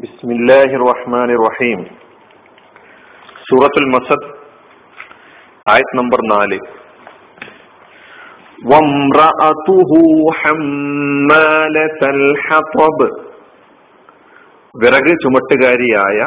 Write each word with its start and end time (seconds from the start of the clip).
بسم 0.00 0.29
الله 0.31 0.69
الرحمن 0.71 1.29
الرحيم 1.31 1.79
സൂറത്തുൽ 3.47 3.87
മസദ് 3.93 4.27
ആയത് 5.65 5.91
നമ്പർ 5.99 6.19
നാല് 6.31 6.57
وامرأته 8.61 9.91
حمالة 10.39 12.01
الحطب 12.15 12.99
വിറക് 14.75 15.11
ചുമട്ടുകാരിയായ 15.23 16.17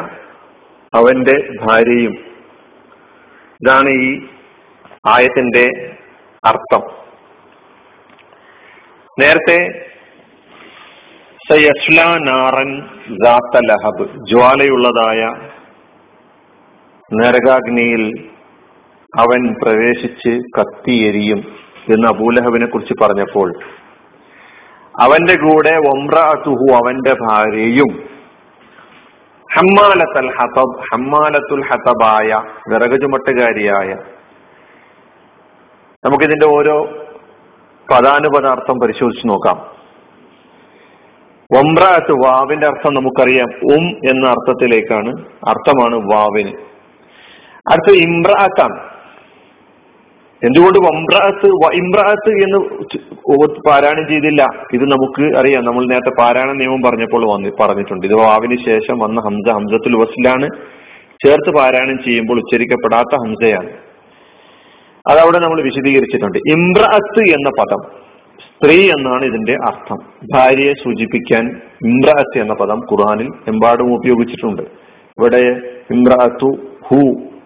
അവന്റെ 0.93 1.35
ഭാര്യയും 1.63 2.13
ഇതാണ് 3.61 3.91
ഈ 4.01 4.11
ആയത്തിന്റെ 5.07 5.65
അർത്ഥം 6.43 6.83
നേരത്തെ 9.17 9.59
സയസ്ല 9.59 9.93
നാറൻ 11.49 12.69
ലഹബ് 13.65 14.05
ജ്വാലയുള്ളതായ 14.29 15.21
നരകാഗ്നിയിൽ 17.11 18.03
അവൻ 19.13 19.53
പ്രവേശിച്ച് 19.53 20.29
കത്തിയെരിയും 20.59 21.39
എന്ന് 21.93 22.07
അബൂലഹബിനെ 22.07 22.65
കുറിച്ച് 22.65 22.93
പറഞ്ഞപ്പോൾ 23.03 23.49
അവന്റെ 25.01 25.35
കൂടെ 25.35 25.69
ഒമ്രാത്തുഹു 25.69 26.75
അവന്റെ 26.75 27.13
ഭാര്യയും 27.13 27.91
ഹമ്മാലത്തൽ 29.55 30.29
ഹതബ് 30.37 30.81
ഹമ്മാലത്തുൽ 30.93 31.61
ഹതബായ 31.61 32.41
വിറക് 32.69 33.01
ചുമട്ടുകാരിയായ 33.01 33.89
നമുക്കിതിന്റെ 36.05 36.47
ഓരോ 36.47 36.77
പദാനുപദാർത്ഥം 37.91 38.79
പരിശോധിച്ച് 38.79 39.29
നോക്കാം. 39.29 39.84
ഒമ്രാത്ത് 41.53 42.11
വാവിന്റെ 42.11 42.67
അർത്ഥം 42.67 42.93
നമുക്കറിയാം 42.93 43.75
ഉം 43.75 44.09
എന്ന 44.09 44.27
അർത്ഥത്തിലേക്കാണ് 44.27 45.25
അർത്ഥമാണ് 45.47 45.95
വാവിന്. 45.95 46.51
അടുത്ത 47.71 47.95
ഇമ്രാത്താണ് 47.95 48.79
എന്തുകൊണ്ട് 50.45 50.79
വംറാത്ത് 50.79 51.47
ഇമ്രാത്ത് 51.73 52.29
എന്ന് 52.29 52.59
പാരായണം 53.67 54.07
ചെയ്തില്ല? 54.07 54.45
ഇത് 54.73 54.83
നമുക്ക് 54.83 55.37
അറിയാം. 55.37 55.65
നമ്മൾ 55.65 55.85
നേരത്തെ 55.85 56.21
പാരായണ 56.21 56.51
നിയമം 56.51 56.81
പറഞ്ഞപ്പോൾ 56.81 57.33
വന്ന് 57.33 57.49
പറഞ്ഞിട്ടുണ്ട്. 57.59 58.07
ഇത് 58.07 58.13
വാവിന് 58.13 58.65
ശേഷം 58.65 58.99
വന്ന 58.99 59.21
ഹംസ 59.21 59.53
ഹംസത്തുൽ 59.53 59.95
വസിലാണ് 59.95 60.49
ചേർത്ത് 61.25 61.55
പാരായണം 61.57 62.03
ചെയ്യുമ്പോൾ 62.03 62.33
ഉച്ചരിക്കപ്പെടാത്ത 62.33 63.27
ഹംസയാണ്. 63.27 63.69
അതവിടെ 65.11 65.39
നമ്മൾ 65.39 65.63
വിശദീകരിച്ചിട്ടുണ്ട്. 65.63 66.37
ഇമ്രാത്ത് 66.37 67.19
എന്ന 67.19 67.49
പദം. 67.49 68.04
സ്ത്രീ 68.43 68.89
എന്നാണ് 68.89 69.25
ഇതിന്റെ 69.25 69.53
അർത്ഥം. 69.53 69.99
ഭാര്യയെ 70.33 70.73
സൂചിപ്പിക്കാൻ 70.73 71.61
ഇമ്രാത്ത് 71.85 72.41
എന്ന 72.41 72.53
പദം 72.53 72.79
ഖുർആാനിൽ 72.79 73.29
എമ്പാടും 73.47 73.95
ഉപയോഗിച്ചിട്ടുണ്ട്. 73.95 74.61
ഇവിടെ 75.17 75.41
ഇമ്രാത്തു 75.91 76.49
ഹു 76.87 76.99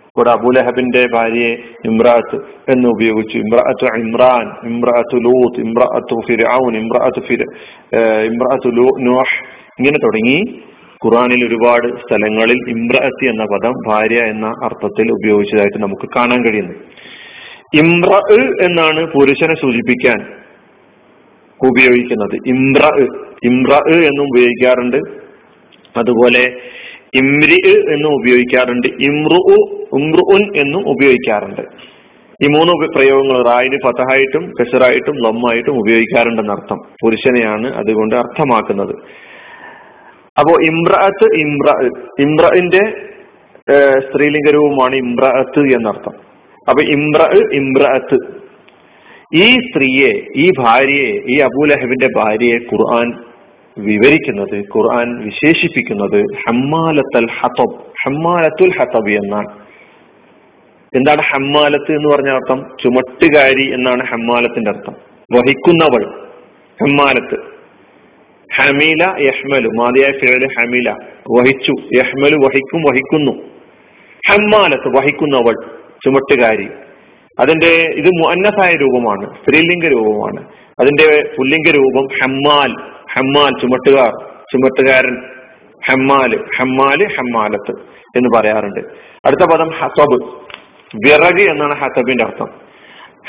ഇവിടെ 0.09 0.29
അബുലഹബിന്റെ 0.29 1.05
ഭാര്യയെ 1.13 1.53
ഇമ്രാത്ത് 1.85 2.35
എന്ന് 2.71 2.89
ഉപയോഗിച്ചു. 2.89 3.37
ഇമ്രാത്തു 3.37 3.99
ഇമ്രാൻ 3.99 4.69
ഇമ്രാത്തു 4.69 5.17
ലൂത്ത് 5.17 5.59
ഇമ്രാത്തു 5.61 6.15
ഫിർഔൻ 6.27 6.77
ഇമ്രാത്തു 6.77 7.21
ഫിർ 7.27 7.41
ഇമ്രാത്തു 8.25 8.69
ലൂ 8.69 8.87
നോഷ് 8.99 9.37
ഇങ്ങനെ 9.79 9.97
തുടങ്ങി. 10.05 10.59
ഖുറാനിൽ 11.05 11.47
ഒരുപാട് 11.47 11.87
സ്ഥലങ്ങളിൽ 11.87 12.59
ഇമ്രാത്തി 12.69 13.25
എന്ന 13.29 13.43
പദം 13.43 13.73
ഭാര്യ 13.87 14.17
എന്ന 14.17 14.47
അർത്ഥത്തിൽ 14.47 15.11
ഉപയോഗിച്ചതായിട്ട് 15.11 15.83
നമുക്ക് 15.83 16.09
കാണാൻ 16.15 16.45
കഴിയുന്നു. 16.45 16.73
ഇമ്ര 17.73 18.11
എന്നാണ് 18.65 19.07
പുരുഷനെ 19.07 19.55
സൂചിപ്പിക്കാൻ 19.61 20.38
ഉപയോഗിക്കുന്നത്. 21.67 22.35
ഇമ്ര 22.47 22.83
ഇമ്ര 23.43 23.73
എന്നും 23.93 24.23
ഉപയോഗിക്കാറുണ്ട്. 24.23 24.97
അതുപോലെ 25.97 26.43
ഇമ്രി 27.15 27.59
എന്നും 27.93 28.15
ഉപയോഗിക്കാറുണ്ട്. 28.15 28.87
ഇമ്രു 28.87 29.39
ഉമ്രുഉൻ 29.93 30.57
എന്നും 30.57 30.89
ഉപയോഗിക്കാറുണ്ട്. 30.89 31.61
ഈ 32.43 32.47
മൂന്ന് 32.47 32.87
പ്രയോഗങ്ങൾ 32.87 33.45
റായിന് 33.45 33.77
ഫതഹായിട്ടും 33.85 34.53
കസറായിട്ടും 34.61 35.15
ലമ്മായിട്ടും 35.15 35.79
ഉപയോഗിക്കാറുണ്ടെന്ന് 35.79 36.53
അർത്ഥം. 36.53 36.77
പുരുഷനെയാണ് 37.03 37.73
അതുകൊണ്ട് 37.73 38.15
അർത്ഥമാക്കുന്നത്. 38.15 38.93
അപ്പോ 40.39 40.53
ഇമ്രഅത്ത് 40.61 41.37
ഇമ്ര 41.39 41.93
ഇമ്രഇന്റെ 42.19 42.83
സ്ത്രീലിംഗ 43.99 44.51
രൂപമാണ് 44.51 44.95
ഇമ്രഅത്ത് 44.95 45.59
എന്നർത്ഥം. 45.59 46.13
അപ്പൊ 46.69 46.81
ഇമ്ര 46.83 47.21
ഇമ്രഅത്ത്. 47.53 48.48
ഈ 49.33 49.55
സ്ത്രീയെ 49.55 50.27
ഈ 50.35 50.51
ഭാര്യയെ 50.59 51.21
ഈ 51.27 51.39
അബൂലഹബിന്റെ 51.39 52.07
ഭാര്യയെ 52.17 52.57
ഖുർആൻ 52.57 53.13
വിവരിക്കുന്നത് 53.77 54.59
ഖുർആൻ 54.59 55.25
വിശേഷിപ്പിക്കുന്നത് 55.25 56.25
ഹമ്മാലത്തൽ 56.47 57.27
ഹത്തബ് 57.39 57.75
ഹമ്മാലത്തുൽ 58.05 58.71
ഹത്തബ് 58.79 59.09
എന്നാണ്. 59.09 59.47
എന്താണ് 60.95 61.21
ഹമ്മാലത്ത് 61.21 61.91
എന്ന് 61.91 62.09
പറഞ്ഞ 62.09 62.29
അർത്ഥം? 62.29 62.65
ചുമട്ടുകാരി 62.83 63.73
എന്നാണ് 63.73 64.05
ഹമ്മാലത്തിന്റെ 64.05 64.71
അർത്ഥം. 64.71 64.93
വഹിക്കുന്നവൾ 65.33 66.03
ഹമ്മാലത്ത്. 66.81 67.37
ഹമീല 68.55 69.15
യഹ്മലു 69.19 69.69
മാതിയായ 69.69 70.11
ഫിഴൽ 70.11 70.47
ഹമീല. 70.59 70.91
വഹിച്ചു 71.31 71.71
യഹ്മലു 71.97 72.35
വഹിക്കും 72.35 72.81
വഹിക്കുന്നു. 72.81 73.31
ഹമ്മാലത്ത് 74.29 74.97
വഹിക്കുന്നവൾ 74.97 75.53
ചുമട്ടുകാരി. 76.05 76.67
അതിന്റെ 77.39 77.85
ഇത് 77.95 78.07
മുഅന്നസായ 78.19 78.75
രൂപമാണ് 78.75 79.33
സ്ത്രീലിംഗ 79.33 79.87
രൂപമാണ്. 79.87 80.47
അതിന്റെ 80.79 81.29
പുല്ലിംഗ 81.37 81.75
രൂപം 81.75 82.07
ഹമ്മാൽ 82.21 82.71
ഹമ്മാൽ 83.13 83.59
ചുമട്ടുകാർ 83.61 84.11
ചുമട്ടുകാരൻ 84.51 85.15
ഹമ്മാൽ 85.87 86.45
ഹമ്മാൽ 86.57 87.07
ഹമ്മാലത്ത് 87.17 87.71
എന്ന് 88.17 88.29
പറയാറുണ്ട്. 88.37 88.79
അടുത്ത 89.25 89.53
പദം 89.53 89.69
ഹസബ് 89.69 90.23
വിറക് 91.07 91.49
എന്നാണ് 91.49 91.75
ഹസബിന്റെ 91.75 92.23
അർത്ഥം. 92.23 92.49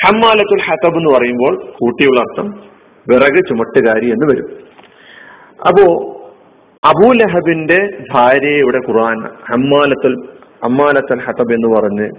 ഹമ്മാലത്തുൽ 0.05 0.61
ഹസബ് 0.61 0.97
എന്ന് 0.97 1.19
പറയുമ്പോൾ 1.19 1.57
കൂട്ടിയുള്ള 1.81 2.21
അർത്ഥം 2.21 2.63
വിറക് 3.09 3.49
ചുമട്ടുകാരി 3.49 4.11
എന്ന് 4.11 4.33
വരും. 4.33 4.59
അപ്പോ 5.69 5.87
അബൂലഹബിന്റെ 6.85 7.79
ഭാര്യയെ 8.11 8.11
ഭാര്യയുടെ 8.13 8.79
ഖുർആൻ 8.79 9.29
ഹമ്മാലത്തുൽ 9.51 10.29
അമ്മാലത്തുൽ 10.65 11.21
ഹസബ് 11.21 11.53
എന്ന് 11.53 11.77
പറഞ്ഞ് 11.77 12.11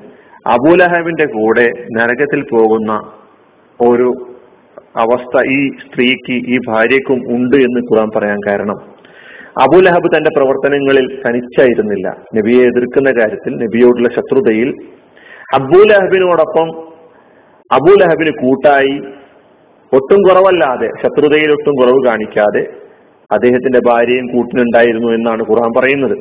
അബൂലഹബിന്റെ 0.47 1.25
കൂടെ 1.25 1.69
നരകത്തിൽ 1.97 2.41
പോകുന്ന 2.41 2.99
ഒരു 3.81 4.13
അവസ്ഥ 4.95 5.49
ഈ 5.49 5.69
സ്ത്രീക്ക് 5.69 6.31
ഈ 6.31 6.57
ഭാര്യക്കും 6.67 7.35
ഉണ്ട് 7.35 7.55
എന്ന് 7.55 7.79
ഖുറാൻ 7.79 8.09
പറയാൻ 8.15 8.39
കാരണം. 8.49 8.75
അബൂലഹബ് 9.61 10.17
തന്റെ 10.17 10.29
പ്രവർത്തനങ്ങളിൽ 10.37 11.21
തനിച്ചായിരുന്നില്ല. 11.27 12.17
നബിയെ 12.35 12.63
എതിർക്കുന്ന 12.65 13.21
കാര്യത്തിൽ 13.21 13.55
നബിയോടുള്ള 13.55 14.09
ശത്രുതയിൽ 14.09 14.75
അബൂലഹബിനോടൊപ്പം 15.53 16.67
അബൂലഹബിന് 17.71 18.31
കൂട്ടായി 18.41 19.01
ഒട്ടും 19.93 20.21
കുറവല്ലാതെ 20.21 20.89
ശത്രുതയിൽ 21.03 21.51
ഒട്ടും 21.51 21.75
കുറവ് 21.75 22.05
കാണിക്കാതെ 22.07 22.67
അദ്ദേഹത്തിന്റെ 23.31 23.79
ഭാര്യയും 23.87 24.27
കൂട്ടിനുണ്ടായിരുന്നു 24.35 25.07
എന്നാണ് 25.07 25.43
ഖുർആൻ 25.49 25.79
പറയുന്നത്. 25.79 26.17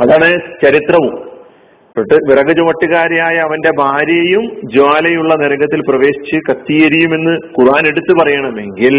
അതാണ് 0.00 0.40
ചരിത്രവും. 0.64 1.31
തൊട്ട് 1.96 2.14
വിറക് 2.14 2.56
ചുമട്ടുകാരിയായ 2.56 3.36
അവന്റെ 3.38 3.70
ഭാര്യയും 3.78 4.44
ജ്വാലയുള്ള 4.64 5.34
നരകത്തിൽ 5.34 5.80
പ്രവേശിച്ച് 5.88 6.38
കത്തിയെരിയുമെന്ന് 6.50 7.30
ഖുർആൻ 7.30 7.86
എടുത്തു 7.86 8.12
പറയണമെങ്കിൽ 8.20 8.96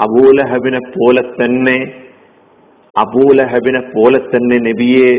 അബൂലഹബിനെ 0.00 0.78
പോലെ 0.78 1.22
തന്നെ 1.22 1.92
അബൂലഹബിനെ 2.98 3.80
പോലെ 3.80 4.18
തന്നെ 4.18 4.58
നബിയെ 4.58 5.10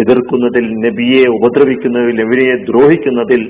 എതിർക്കുന്നതിൽ 0.00 0.66
നബിയെ 0.86 1.26
ഉപദ്രവിക്കുന്നതിൽ 1.28 2.24
നബിയെ 2.24 2.54
ദ്രോഹിക്കുന്നതിൽ 2.56 3.42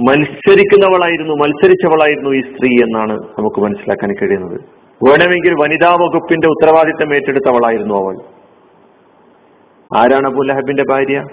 മത്സരിക്കുന്നവളായിരുന്നു 0.00 1.34
മത്സരിച്ചവളായിരുന്നു 1.34 2.30
ഈ 2.30 2.40
സ്ത്രീ 2.40 2.82
എന്നാണ് 2.82 3.12
നമുക്ക് 3.12 3.60
മനസ്സിലാക്കാൻ 3.60 4.12
കഴിയുന്നത്. 4.12 4.60
വേണമെങ്കിൽ 5.00 5.52
വനിതാ 5.62 5.94
വകുപ്പിന്റെ 5.94 6.48
ഉത്തരവാദിത്തം 6.48 7.14
ഏറ്റെടുത്തവളായിരുന്നു 7.14 7.94
അവൾ. 7.94 8.16
ആരാണ് 10.00 10.26
അബുലഹബിന്റെ 10.26 10.84
ഭാര്യ? 10.90 11.24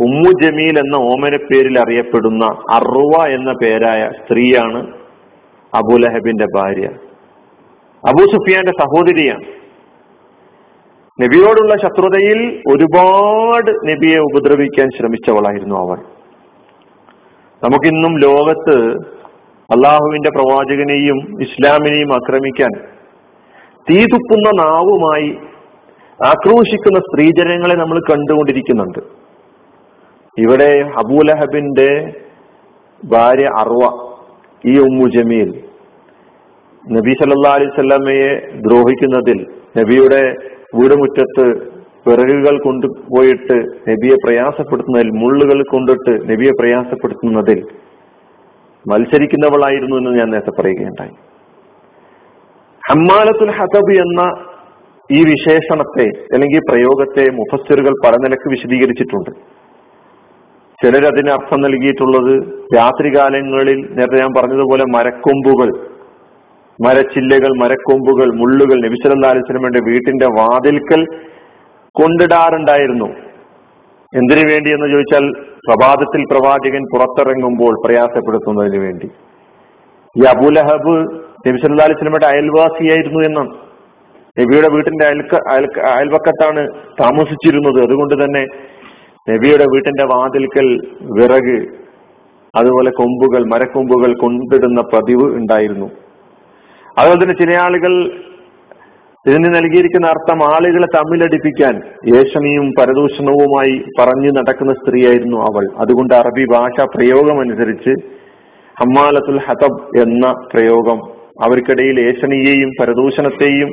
ഉമ്മു 0.00 0.30
ജമീൽ 0.42 0.78
എന്ന 0.78 0.96
ഓമന 0.96 1.36
പേരിൽ 1.36 1.78
അറിയപ്പെടുന്ന 1.78 2.44
അറുവ 2.72 3.26
എന്ന 3.26 3.52
പേരായ 3.52 4.10
സ്ത്രീയാണ് 4.22 4.86
അബുലഹബിന്റെ 5.74 6.46
ഭാര്യ. 6.56 6.86
അബൂ 8.08 8.24
സുഫിയാന്റെ 8.24 8.72
സഹോദരിയാണ്. 8.72 9.44
നബിയോടുള്ള 11.22 11.76
ശത്രുതയിൽ 11.76 12.62
ഒരുപാട് 12.72 13.70
നബിയെ 13.70 14.18
ഉപദ്രവിക്കാൻ 14.18 14.88
ശ്രമിച്ചവളായിരുന്നു 14.98 15.74
അവൾ 15.74 15.98
നമുക്കിന്നും 17.64 18.18
ലോകത്ത് 18.18 18.76
അള്ളാഹുവിന്റെ 19.74 20.30
പ്രവാചകനെയും 20.30 21.42
ഇസ്ലാമിനെയും 21.42 22.12
ആക്രമിക്കാൻ 22.14 22.70
തീ 23.90 24.02
തുപ്പുന്ന 24.02 24.64
നാവുമായി 24.64 25.28
ആക്രോശിക്കുന്ന 26.26 26.98
സ്ത്രീജനങ്ങളെ 26.98 27.74
നമ്മൾ 27.74 28.00
കണ്ടുകൊണ്ടിരിക്കുന്നുണ്ട്. 28.10 29.23
ഇവിടെ 30.42 30.72
അബൂലഹബിന്റെ 31.00 31.90
ഭാര്യ 33.00 33.48
അർവ 33.62 33.82
ഈ 34.64 34.74
ഉമ്മു 34.78 35.06
ജമീൽ 35.14 35.50
നബി 36.84 37.12
സല്ലാ 37.20 37.52
അലൈഹി 37.58 37.72
സ്വലാമയെ 37.74 38.30
ദ്രോഹിക്കുന്നതിൽ 38.66 39.38
നബിയുടെ 39.78 40.22
വീടുമുറ്റത്ത് 40.78 41.46
വിറകുകൾ 42.08 42.54
കൊണ്ടുപോയിട്ട് 42.64 43.56
നബിയെ 43.90 44.16
പ്രയാസപ്പെടുത്തുന്നതിൽ 44.24 45.10
മുള്ളുകൾ 45.22 45.58
കൊണ്ടിട്ട് 45.72 46.14
നബിയെ 46.30 46.52
പ്രയാസപ്പെടുത്തുന്നതിൽ 46.60 47.60
മത്സരിക്കുന്നവളായിരുന്നു 48.84 49.96
എന്ന് 49.96 50.10
ഞാൻ 50.18 50.28
നേരത്തെ 50.30 50.52
പറയുകയുണ്ടായി. 50.60 51.14
ഹമ്മാലത്തുൽ 52.82 53.52
ഹതബ് 53.58 53.94
എന്ന 54.04 54.22
ഈ 55.10 55.20
വിശേഷണത്തെ 55.30 56.06
അല്ലെങ്കിൽ 56.34 56.60
പ്രയോഗത്തെ 56.70 57.24
മുഫസ്സിറുകൾ 57.38 57.94
പല 58.04 58.16
നിലയ്ക്ക് 58.24 58.48
വിശദീകരിച്ചിട്ടുണ്ട്. 58.54 59.30
ചിലർ 60.84 61.04
അതിന് 61.10 61.30
അർത്ഥം 61.34 61.60
നൽകിയിട്ടുള്ളത് 61.62 62.32
രാത്രികാലങ്ങളിൽ 62.76 63.78
നേരത്തെ 63.96 64.18
ഞാൻ 64.22 64.32
പറഞ്ഞതുപോലെ 64.38 64.84
മരക്കൊമ്പുകൾ 64.96 65.70
മരച്ചില്ലകൾ 66.78 67.50
മരക്കൊമ്പുകൾ 67.62 68.28
മുള്ളുകൾ 68.40 68.76
നബിസല്ലാ 68.84 69.28
അലിസ്ലമിന്റെ 69.34 69.80
വീട്ടിന്റെ 69.88 70.28
വാതിൽക്കൽ 70.38 71.02
കൊണ്ടിടാറുണ്ടായിരുന്നു. 71.94 73.08
എന്തിനു 74.12 74.42
വേണ്ടി 74.50 74.70
എന്ന് 74.70 74.88
ചോദിച്ചാൽ 74.92 75.24
പ്രഭാതത്തിൽ 75.66 76.22
പ്രവാചകൻ 76.32 76.82
പുറത്തിറങ്ങുമ്പോൾ 76.92 77.74
പ്രയാസപ്പെടുത്തുന്നതിന് 77.84 78.80
വേണ്ടി. 78.86 79.08
ഈ 80.16 80.24
അബുലഹബ് 80.32 80.96
നബി 81.46 81.56
സല്ലാ 81.62 82.30
അയൽവാസിയായിരുന്നു 82.32 83.22
എന്നാണ് 83.28 83.52
നബിയുടെ 84.40 84.68
വീട്ടിന്റെ 84.74 85.04
അയൽക്ക 85.08 85.34
അയൽവക്കത്താണ് 85.94 86.62
താമസിച്ചിരുന്നത്. 87.02 87.78
അതുകൊണ്ട് 87.86 88.14
തന്നെ 88.24 88.44
നബിയുടെ 89.28 89.64
വീട്ടിന്റെ 89.72 90.04
വാതിൽക്കൽ 90.04 90.66
വിറക് 91.18 91.56
അതുപോലെ 92.54 92.90
കൊമ്പുകൾ 92.90 93.42
മരക്കൊമ്പുകൾ 93.52 94.10
കൊണ്ടിടുന്ന 94.12 94.80
പതിവ് 94.80 95.26
ഉണ്ടായിരുന്നു. 95.36 95.88
അതുപോലെ 96.98 97.22
തന്നെ 97.22 97.34
ചില 97.34 97.52
ആളുകൾ 97.62 97.92
ഇതിന് 99.26 99.50
നൽകിയിരിക്കുന്ന 99.54 100.06
അർത്ഥം 100.06 100.38
ആളുകളെ 100.54 100.88
തമ്മിലടിപ്പിക്കാൻ 100.96 101.74
ഏഷണിയും 102.16 102.66
പരദൂഷണവുമായി 102.78 103.84
പറഞ്ഞു 103.98 104.30
നടക്കുന്ന 104.30 104.72
സ്ത്രീയായിരുന്നു 104.72 105.38
അവൾ. 105.38 105.64
അതുകൊണ്ട് 105.78 106.14
അറബി 106.14 106.44
ഭാഷ 106.44 106.86
പ്രയോഗം 106.96 107.40
അനുസരിച്ച് 107.40 107.94
ഹമ്മാലത്തുൽ 108.80 109.40
ഹതബ് 109.46 109.82
എന്ന 109.98 110.32
പ്രയോഗം 110.52 111.00
അവർക്കിടയിൽ 111.46 111.96
ഏഷണിയെയും 112.00 112.70
പരദൂഷണത്തെയും 112.80 113.70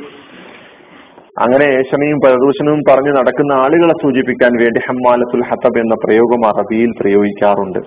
അങ്ങനെ 1.39 1.66
ഏഷണിയും 1.78 2.18
പരദൂഷണവും 2.25 2.81
പറഞ്ഞ് 2.89 3.12
നടക്കുന്ന 3.18 3.51
ആളുകളെ 3.54 3.94
സൂചിപ്പിക്കാൻ 4.01 4.51
വേണ്ടി 4.62 4.80
ഹമ്മാലത്തുൽ 4.80 5.44
ഹത്തബ് 5.50 5.80
എന്ന 5.80 5.95
പ്രയോഗം 5.95 6.42
അറബിയിൽ 6.48 6.92
പ്രയോഗിക്കാറുണ്ട്. 7.01 7.80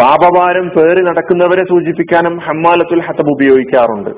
പാപഭാരം 0.00 0.68
പേറി 0.68 1.02
നടക്കുന്നവരെ 1.02 1.64
സൂചിപ്പിക്കാനും 1.64 2.38
ഹമ്മാലത്തുൽ 2.38 3.00
ഹത്തബ് 3.00 3.32
ഉപയോഗിക്കാറുണ്ട്. 3.32 4.10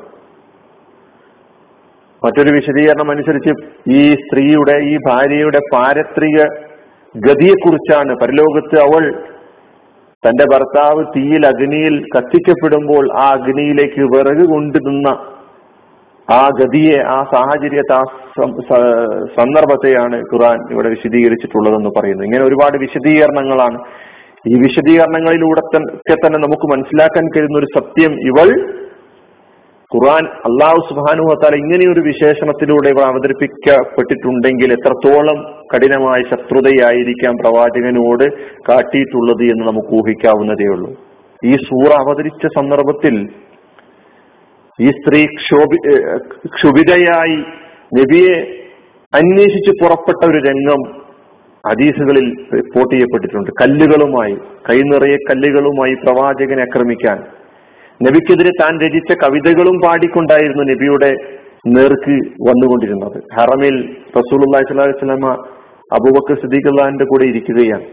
മറ്റൊരു 2.26 2.54
വിശദീകരണം 2.54 3.10
അനുസരിച്ച് 3.10 3.52
ഈ 3.90 4.14
സ്ത്രീയുടെ 4.14 4.76
ഈ 4.84 4.96
ഭാര്യയുടെ 5.08 5.60
പാരത്രിക 5.74 6.38
ഗതിയെക്കുറിച്ചാണ്. 7.14 8.12
പരലോകത്ത് 8.22 8.76
അവൾ 8.86 9.04
തന്റെ 10.24 10.44
ഭർത്താവ് 10.54 11.04
തീയിൽ 11.16 11.46
അഗ്നിയിൽ 11.46 12.04
കത്തിക്കപ്പെടുമ്പോൾ 12.16 13.04
ആ 13.20 13.26
അഗ്നിയിലേക്ക് 13.32 14.02
വിറക് 14.16 14.44
കൊണ്ടുനിന്ന 14.52 15.10
ആ 16.32 16.48
ഗതിയെ 16.60 16.98
ആ 17.02 17.24
സാഹചര്യത്തെ 17.34 17.92
ആ 17.92 18.02
സന്ദർഭത്തെയാണ് 19.38 20.16
ഖുർആൻ 20.20 20.72
ഇവിടെ 20.72 20.88
വിശദീകരിച്ചിട്ടുള്ളതെന്ന് 20.88 21.90
പറയുന്നത്. 21.98 22.26
ഇങ്ങനെ 22.26 22.44
ഒരുപാട് 22.44 22.78
വിശദീകരണങ്ങളാണ്. 22.78 23.78
ഈ 24.48 24.54
വിശദീകരണങ്ങളിലൂടെ 24.54 25.60
തന്നെ 26.12 26.38
നമുക്ക് 26.38 26.66
മനസ്സിലാക്കാൻ 26.72 27.26
കഴിയുന്ന 27.26 27.58
ഒരു 27.58 27.66
സത്യം 27.78 28.12
ഇവൾ 28.20 28.48
ഖുർആൻ 29.94 30.24
അള്ളാഹു 30.26 30.78
സുബാനു 30.88 31.34
താല 31.34 31.56
ഇങ്ങനെയൊരു 31.56 32.00
വിശേഷണത്തിലൂടെ 32.00 32.88
ഇവ 32.88 33.00
അവതരിപ്പിക്കപ്പെട്ടിട്ടുണ്ടെങ്കിൽ 33.00 34.72
എത്രത്തോളം 34.72 35.38
കഠിനമായ 35.74 36.22
ശത്രുതയായിരിക്കാം 36.22 37.34
പ്രവാചകനോട് 37.34 38.24
കാട്ടിയിട്ടുള്ളത് 38.70 39.42
എന്ന് 39.42 39.66
നമുക്ക് 39.66 39.94
ഊഹിക്കാവുന്നതേ 39.94 40.66
ഉള്ളൂ 40.66 40.90
ഈ 41.44 41.52
സൂറ 41.52 41.92
അവതരിച്ച 41.92 42.46
സന്ദർഭത്തിൽ 42.46 43.28
ഈ 44.80 44.86
സ്ത്രീ 44.86 45.24
ക്ഷോഭി 45.24 45.76
ക്ഷുഭിതയായി 46.46 47.36
നബിയെ 47.98 48.32
അന്വേഷിച്ച് 49.14 49.70
പുറപ്പെട്ട 49.70 50.30
ഒരു 50.30 50.38
രംഗം 50.38 50.80
ഹദീസുകളിൽ 51.68 52.26
റിപ്പോർട്ട് 52.54 52.94
ചെയ്യപ്പെട്ടിട്ടുണ്ട്. 52.94 53.50
കല്ലുകളുമായി 53.62 54.34
കൈ 54.70 54.78
നിറയെ 54.78 55.16
കല്ലുകളുമായി 55.16 55.94
പ്രവാചകനെ 55.94 56.62
ആക്രമിക്കാൻ. 56.62 57.18
നബിക്കെതിരെ 58.02 58.50
താൻ 58.60 58.80
രചിച്ച 58.80 59.14
കവിതകളും 59.14 59.80
പാടിക്കൊണ്ടായിരുന്നു 59.86 60.62
നബിയുടെ 60.62 61.14
നേർക്ക് 61.66 62.16
വന്നുകൊണ്ടിരുന്നത്. 62.48 63.22
ഹറമിൽ 63.34 63.96
റസൂൽ 64.18 64.40
അള്ളാഹി 64.40 65.30
അബൂബക്കർ 65.92 66.42
സിദ്ദീഖ് 66.42 67.06
കൂടെ 67.06 67.24
ഇരിക്കുകയാണ്. 67.24 67.84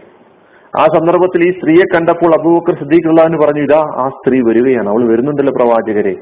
ആ 0.80 0.84
സന്ദർഭത്തിൽ 0.84 1.48
ഈ 1.48 1.50
സ്ത്രീയെ 1.50 1.84
കണ്ടപ്പോൾ 1.94 2.40
അബൂബക്കർ 2.40 2.78
സിദ്ദീഖ് 2.78 3.38
പറഞ്ഞു 3.44 3.62
ഇതാ 3.62 3.80
ആ 4.04 4.08
സ്ത്രീ 4.08 4.40
വരികയാണ്. 4.40 4.88
അവൾ 4.88 5.12
വരുന്നുണ്ടല്ലോ 5.12 5.52
പ്രവാചകരെ. 5.56 6.14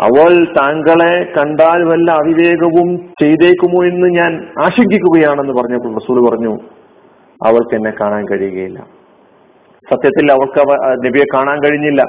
അവൾ 0.00 0.44
താങ്കളെ 0.44 1.32
കണ്ടാൽ 1.38 1.84
വല്ല 1.84 2.10
അവിവേകവും 2.10 2.96
ചെയ്തേക്കുമോ 3.22 3.84
എന്ന് 3.84 4.06
ഞാൻ 4.06 4.46
ആശങ്കിക്കുകയാണെന്ന് 4.62 5.52
പറഞ്ഞപ്പോൾ 5.52 5.94
റസൂൽ 5.94 6.30
പറഞ്ഞു 6.30 6.54
അവൾക്ക് 7.46 7.74
എന്നെ 7.74 7.90
കാണാൻ 7.90 8.26
കഴിയുകയില്ല. 8.28 8.86
സത്യത്തിൽ 9.90 10.32
അവൾക്ക് 10.32 10.70
നബിയെ 11.06 11.24
കാണാൻ 11.34 11.58
കഴിഞ്ഞില്ല. 11.58 12.02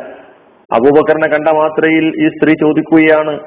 അബൂബക്കറിനെ 0.73 1.27
കണ്ട 1.27 1.47
മാത്രയിൽ 1.47 2.07
ഈ 2.07 2.27
സ്ത്രീ 2.27 2.53
ചോദിക്കുകയാണ് 2.53 3.39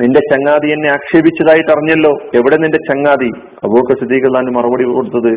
നിന്റെ 0.00 0.20
ചങ്ങാതി 0.20 0.72
എന്നെ 0.72 0.88
ആക്ഷേപിച്ചതായിട്ട് 0.88 1.70
അറിഞ്ഞല്ലോ. 1.70 2.10
എവിടെ 2.34 2.56
നിന്റെ 2.56 2.78
ചങ്ങാതി? 2.78 3.28
അബൂബക്കർ 3.64 3.98
സിദ്ദീഖ് 3.98 4.30
മറുപടി 4.30 4.84
കൊടുത്തത് 4.84 5.32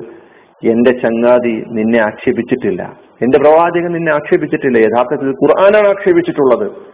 എന്റെ 0.70 0.92
ചങ്ങാതി 0.92 1.64
നിന്നെ 1.68 2.00
ആക്ഷേപിച്ചിട്ടില്ല. 2.02 3.00
എന്റെ 3.22 3.38
പ്രവാചകൻ 3.38 3.92
നിന്നെ 3.94 4.12
ആക്ഷേപിച്ചിട്ടില്ല. 4.12 4.78
യഥാർത്ഥത്തിൽ 4.78 5.30
ഖുർആനാണ് 5.30 5.88
ആക്ഷേപിച്ചിട്ടുള്ളത്. 5.88 6.89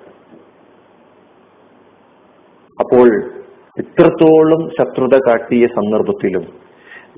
അപ്പോൾ 2.79 3.23
ഇത്രത്തോളം 3.79 4.69
ശത്രുത 4.69 5.19
കാട്ടിയ 5.27 5.67
സന്ദർഭത്തിലും 5.67 6.45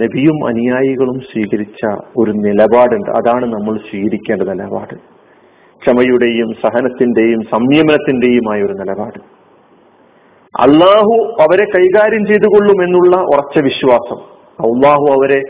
നബിയും 0.01 0.47
അനുയായികളും 0.47 1.19
സ്വീകരിച്ച 1.19 1.99
ഒരു 2.17 2.31
നിലപാടുണ്ട്. 2.31 3.09
അതാണ് 3.09 3.45
നമ്മൾ 3.45 3.77
സ്വീകരിക്കേണ്ട 3.77 4.41
നിലപാട്. 4.41 4.95
ക്ഷമയുടെയും 5.81 6.53
സഹനത്തിന്റെയും 6.53 7.41
സംയമനത്തിന്റെയുമായ 7.41 8.63
ഒരു 8.63 8.73
നിലപാട്. 8.73 9.37
അള്ളാഹു 10.59 11.35
അവരെ 11.41 11.65
കൈകാര്യം 11.65 12.25
ചെയ്തുകൊള്ളും 12.25 12.83
എന്നുള്ള 12.83 13.17
ഉറച്ച 13.17 13.59
വിശ്വാസം. 13.59 14.17
അള്ളാഹു 14.59 15.05
അവരെ 15.11 15.41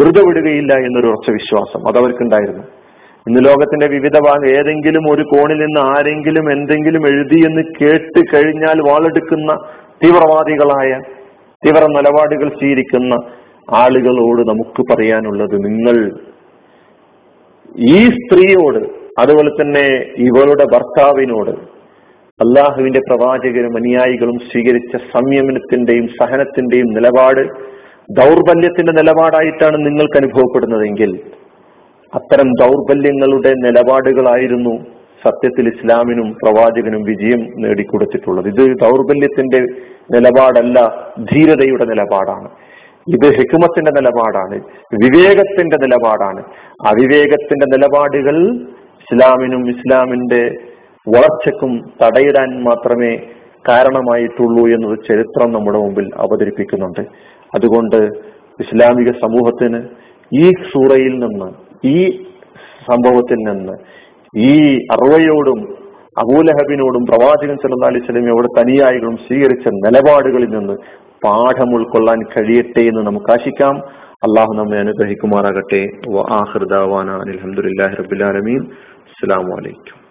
വെറുതെ 0.00 0.22
വിടുകയില്ല 0.26 0.72
എന്നൊരു 0.72 1.06
ഉറച്ച 1.06 1.30
വിശ്വാസം 1.30 1.88
അതവർക്കുണ്ടായിരുന്നു. 1.88 2.81
ഇന്ന് 3.26 3.40
ലോകത്തിന്റെ 3.46 3.86
വിവിധ 3.86 4.16
ഏതെങ്കിലും 4.52 5.04
ഒരു 5.10 5.22
കോണിൽ 5.22 5.58
നിന്ന് 5.58 5.80
ആരെങ്കിലും 5.80 6.46
എന്തെങ്കിലും 6.52 7.02
എഴുതി 7.06 7.38
എന്ന് 7.46 7.62
കേട്ട് 7.80 8.20
കഴിഞ്ഞാൽ 8.34 8.78
വാളെടുക്കുന്ന 8.80 9.52
തീവ്രവാദികളായ 10.04 10.90
തീവ്ര 11.62 11.84
നിലപാടുകൾ 11.88 12.48
സ്വീകരിക്കുന്ന 12.48 13.14
ആളുകളോട് 13.74 14.42
നമുക്ക് 14.48 14.82
പറയാനുള്ളത് 14.92 15.54
നിങ്ങൾ 15.64 15.96
ഈ 17.92 18.00
സ്ത്രീയോട് 18.16 18.80
അതുപോലെ 19.20 19.50
തന്നെ 19.50 19.84
ഇവളുടെ 20.18 20.64
ഭർത്താവിനോട് 20.64 21.52
അള്ളാഹുവിന്റെ 22.40 23.00
പ്രവാചകരും 23.00 23.74
അനുയായികളും 23.76 24.38
സ്വീകരിച്ച 24.40 24.96
സംയമനത്തിന്റെയും 25.14 26.06
സഹനത്തിന്റെയും 26.18 26.88
നിലപാട് 26.92 27.42
ദൗർബല്യത്തിന്റെ 28.10 28.92
നിലപാടായിട്ടാണ് 28.92 29.76
നിങ്ങൾക്ക് 29.86 30.16
അനുഭവപ്പെടുന്നതെങ്കിൽ 30.16 31.10
അത്തരം 32.14 32.48
ദൗർബല്യങ്ങളുടെ 32.52 33.52
നിലപാടുകളായിരുന്നു 33.66 34.74
സത്യത്തിൽ 35.24 35.68
ഇസ്ലാമിനും 35.68 36.28
പ്രവാചകനും 36.32 37.02
വിജയം 37.02 37.42
നേടിക്കൊടുത്തിട്ടുള്ളത്. 37.62 38.46
ഇത് 38.48 38.62
ദൗർബല്യത്തിന്റെ 38.84 39.60
നിലപാടല്ല 40.14 40.78
ധീരതയുടെ 41.32 41.84
നിലപാടാണ്. 41.84 42.48
ഇത് 43.08 43.26
ഹിക്കുമത്തിന്റെ 43.36 43.92
നിലപാടാണ് 43.98 44.56
വിവേകത്തിന്റെ 45.04 45.76
നിലപാടാണ്. 45.76 46.42
അവിവേകത്തിന്റെ 46.90 47.66
നിലപാടുകൾ 47.76 48.36
ഇസ്ലാമിനും 49.04 49.70
ഇസ്ലാമിന്റെ 49.70 50.42
വളർച്ചക്കും 51.06 51.72
തടയിടാൻ 52.02 52.64
മാത്രമേ 52.64 53.12
കാരണമായിട്ടുള്ളൂ 53.68 54.62
എന്നത് 54.74 54.98
ചരിത്രം 55.08 55.52
നമ്മുടെ 55.52 55.78
മുമ്പിൽ 55.78 56.06
അവതരിപ്പിക്കുന്നുണ്ട്. 56.16 57.00
അതുകൊണ്ട് 57.56 57.98
ഇസ്ലാമിക 58.64 59.10
സമൂഹത്തിന് 59.24 59.80
ഈ 60.32 60.50
സൂറയിൽ 60.50 61.14
നിന്ന് 61.24 61.71
ഈ 61.84 62.24
സംഭവത്തിൽ 62.90 63.36
നിന്ന് 63.36 63.72
ഈ 64.38 64.78
അറുവയോടും 64.92 65.82
അബൂലഹബിനോടും 66.18 67.06
പ്രവാചകൻ 67.06 67.56
സല്ലാ 67.56 67.88
അലൈഹി 67.88 68.04
സ്വലമിയോട് 68.04 68.60
തനിയായികളും 68.60 69.16
സ്വീകരിച്ച 69.16 69.68
നിലപാടുകളിൽ 69.68 70.48
നിന്ന് 70.48 70.76
പാഠം 71.24 71.74
ഉൾക്കൊള്ളാൻ 71.74 72.22
കഴിയട്ടെ 72.22 72.80
എന്ന് 72.80 73.06
നമുക്ക് 73.06 73.32
ആശിക്കാം. 73.32 73.76
അള്ളാഹു 74.12 74.54
നമ്മെ 74.54 74.78
അനുഗ്രഹിക്കുമാറാകട്ടെ. 74.78 75.88
അലഹമുല്ലാ 77.20 77.86
റബുലാലമീൻ 78.00 78.62
അസ്സാം 78.62 79.44
വലൈക്കും 79.44 80.01